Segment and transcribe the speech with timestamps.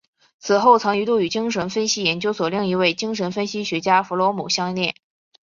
[0.39, 4.95] 此后曾一度与精神分析研究所另一位精神分析学家弗洛姆相恋。